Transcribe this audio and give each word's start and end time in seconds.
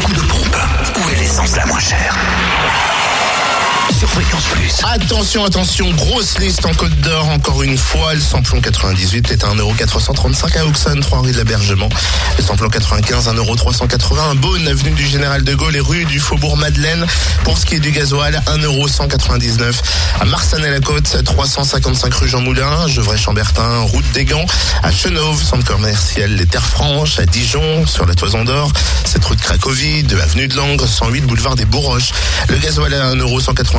coup 0.00 0.12
de 0.12 0.20
pompe. 0.20 0.56
Où 0.96 1.10
est 1.10 1.16
l'essence 1.16 1.56
la 1.56 1.66
moins 1.66 1.80
chère? 1.80 2.16
Attention, 4.84 5.44
attention, 5.44 5.90
grosse 5.90 6.38
liste 6.38 6.64
en 6.64 6.72
Côte 6.74 6.94
d'Or, 7.00 7.28
encore 7.30 7.64
une 7.64 7.76
fois. 7.76 8.14
Le 8.14 8.20
samplon 8.20 8.60
98 8.60 9.32
est 9.32 9.42
à 9.42 9.48
1,435€ 9.48 10.56
à 10.56 10.66
Auxonne, 10.66 11.00
3 11.00 11.20
rue 11.20 11.32
de 11.32 11.38
l'Abergement. 11.38 11.88
Le 12.36 12.44
samplon 12.44 12.68
95, 12.68 13.26
1,380€ 13.26 14.30
à 14.30 14.34
Beaune, 14.34 14.68
avenue 14.68 14.92
du 14.92 15.04
Général 15.04 15.42
de 15.42 15.52
Gaulle 15.54 15.74
et 15.74 15.80
rue 15.80 16.04
du 16.04 16.20
Faubourg 16.20 16.56
Madeleine. 16.56 17.04
Pour 17.42 17.58
ce 17.58 17.66
qui 17.66 17.74
est 17.74 17.80
du 17.80 17.90
gasoil, 17.90 18.40
1,199€ 18.46 19.74
à 20.20 20.24
Marsanne-la-Côte, 20.26 21.24
355 21.24 22.14
rue 22.14 22.28
Jean 22.28 22.40
Moulin, 22.40 22.86
Gevrey-Chambertin, 22.86 23.80
route 23.80 24.10
des 24.12 24.24
Gants, 24.24 24.46
à 24.84 24.92
Chenauve, 24.92 25.42
centre 25.42 25.66
commercial 25.66 26.30
Les 26.36 26.46
Terres 26.46 26.64
Franches, 26.64 27.18
à 27.18 27.26
Dijon, 27.26 27.84
sur 27.86 28.06
la 28.06 28.14
Toison 28.14 28.44
d'Or, 28.44 28.70
cette 29.04 29.24
route 29.24 29.40
Cracovie, 29.40 30.04
de 30.04 30.16
avenue 30.20 30.46
de 30.46 30.54
Langres, 30.54 30.86
108 30.86 31.22
boulevard 31.22 31.56
des 31.56 31.64
Bourroches. 31.64 32.12
Le 32.48 32.58
gasoil 32.58 32.94
à 32.94 33.14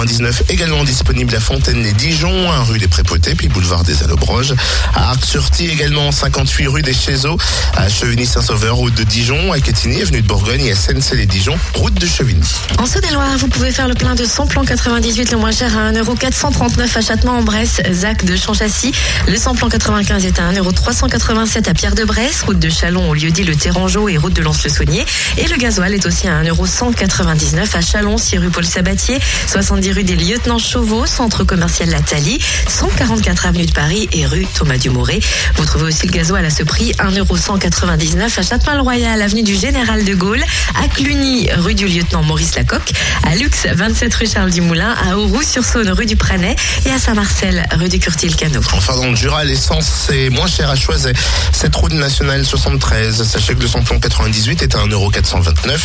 1,199€ 0.10 0.50
également 0.50 0.84
disponible 0.84 1.36
à 1.36 1.40
Fontaine-les-Dijon, 1.40 2.52
1 2.52 2.64
rue 2.64 2.80
des 2.80 2.88
Prépotés, 2.88 3.36
puis 3.36 3.48
boulevard 3.48 3.84
des 3.84 4.04
Allobroges. 4.04 4.54
À 4.96 5.12
Arc-sur-Ty, 5.12 5.70
également 5.70 6.12
58 6.12 6.68
rue 6.68 6.82
des 6.82 6.94
Chézeaux, 6.94 7.38
à 7.76 7.90
Chevigny-Saint-Sauveur, 7.90 8.76
route 8.76 8.94
de 8.96 9.04
Dijon, 9.04 9.52
à 9.52 9.60
Quetigny, 9.60 10.02
avenue 10.02 10.22
de 10.22 10.28
Bourgogne 10.28 10.66
et 10.66 10.72
à 10.72 10.76
Sensey-les-Dijon, 10.76 11.58
route 11.76 11.94
de 11.94 12.08
Chevigny. 12.08 12.42
En 12.78 12.86
Saône-et-Loire, 12.86 13.38
vous 13.38 13.48
pouvez 13.48 13.72
faire 13.72 13.88
le 13.88 13.94
plein 13.94 14.16
de 14.16 14.26
samplon 14.26 14.64
98 14.66 15.32
le 15.32 15.38
moins 15.38 15.52
cher 15.52 15.78
à 15.78 15.92
1,439€ 15.92 16.98
à 16.98 17.02
Châtement-en-Bresse, 17.02 17.82
Zac 17.92 18.26
de 18.26 18.36
Champchassis. 18.36 18.94
Le 19.28 19.38
samplon 19.38 19.70
95 19.70 20.26
est 20.26 20.40
à 20.40 20.52
1,387€ 20.52 21.70
à 21.70 21.74
Pierre-de-Bresse, 21.74 22.44
route 22.44 22.60
de 22.60 22.70
Chalon 22.70 23.10
au 23.10 23.14
lieu 23.14 23.32
dit 23.32 23.44
le 23.44 23.56
Terrangeau 23.56 24.10
et 24.10 24.18
route 24.18 24.34
de 24.34 24.42
Lens-le-Saunier. 24.42 25.06
Et 25.38 25.48
le 25.48 25.58
gasoil 25.58 25.94
est 25.94 26.06
aussi 26.06 26.28
à 26.28 26.42
1,199€ 26.44 27.76
à 27.76 27.82
Chalon, 27.82 28.18
6 28.18 28.38
rue 28.40 28.50
Paul 28.50 28.66
Sabatier, 28.66 29.20
70 29.48 29.92
rue 29.92 29.99
des 30.04 30.16
Lieutenants 30.16 30.60
Chauveau, 30.60 31.06
centre 31.06 31.44
commercial 31.44 31.90
La 31.90 32.00
144 32.00 33.46
avenue 33.48 33.66
de 33.66 33.72
Paris 33.72 34.08
et 34.14 34.26
rue 34.26 34.48
Thomas 34.54 34.78
Dumouret. 34.78 35.20
Vous 35.56 35.66
trouvez 35.66 35.86
aussi 35.86 36.08
le 36.08 36.12
gasoil 36.12 36.46
à 36.46 36.50
ce 36.50 36.64
prix, 36.64 36.92
1,199€ 36.94 38.40
à 38.40 38.42
Châtelain-le-Royal, 38.42 39.22
avenue 39.22 39.44
du 39.44 39.56
Général 39.56 40.06
de 40.06 40.14
Gaulle, 40.14 40.44
à 40.82 40.88
Cluny, 40.88 41.50
rue 41.58 41.76
du 41.76 41.88
Lieutenant 41.88 42.24
Maurice 42.24 42.56
Lacocque, 42.56 42.94
à 43.24 43.36
Lux, 43.36 43.68
27 43.74 44.14
rue 44.16 44.28
Charles 44.28 44.52
Dumoulin, 44.52 44.96
à 45.06 45.18
Auroux-sur-Saône, 45.18 45.90
rue 45.90 46.06
du 46.06 46.16
Pranet 46.16 46.56
et 46.86 46.92
à 46.92 47.00
Saint-Marcel, 47.00 47.68
rue 47.74 47.90
du 47.90 48.00
Curtil-Cano. 48.00 48.62
Enfin, 48.74 48.96
dans 48.96 49.08
le 49.08 49.16
Jura, 49.16 49.44
l'essence, 49.44 49.88
c'est 50.08 50.30
moins 50.30 50.48
cher 50.48 50.70
à 50.70 50.76
choisir. 50.76 51.12
Cette 51.52 51.76
route 51.76 51.94
nationale 51.94 52.46
73, 52.46 53.24
sachez 53.24 53.56
que 53.56 53.62
le 53.62 53.68
samplon 53.68 54.00
98 54.00 54.62
est 54.62 54.76
à 54.76 54.80
1,429€, 54.86 55.78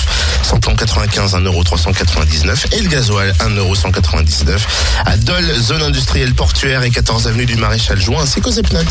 samplon 0.43 0.77
95 0.77 1.35
1,399€ 1.35 2.75
et 2.77 2.81
le 2.81 2.89
gasoil 2.89 3.33
1,199€ 3.41 4.04
à 5.07 5.17
Dole, 5.17 5.53
zone 5.59 5.83
industrielle 5.83 6.35
portuaire 6.35 6.83
et 6.83 6.91
14 6.91 7.27
avenue 7.27 7.47
du 7.47 7.57
Maréchal 7.57 8.01
Juin, 8.01 8.27
qu'aux 8.41 8.51
Epnotes. 8.51 8.87